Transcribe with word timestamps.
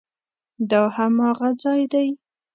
دا 0.69 0.81
هماغه 0.97 1.49
ځای 1.63 1.81
دی؟ 1.91 2.07